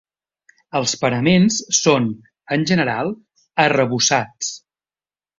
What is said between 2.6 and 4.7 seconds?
general, arrebossats.